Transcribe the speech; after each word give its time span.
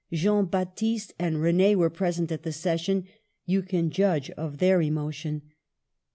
Jean 0.11 0.45
Baptiste 0.45 1.13
and 1.19 1.39
Rene 1.43 1.75
were 1.75 1.91
present 1.91 2.31
at 2.31 2.41
the 2.41 2.51
session. 2.51 3.05
You 3.45 3.61
can 3.61 3.91
judge 3.91 4.31
of 4.31 4.57
their 4.57 4.81
emotion. 4.81 5.43